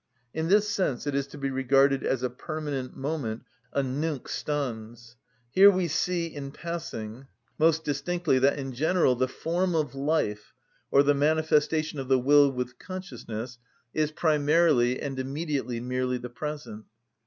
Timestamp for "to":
1.27-1.37